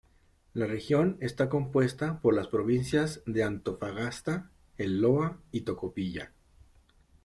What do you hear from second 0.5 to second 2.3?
La región está compuesta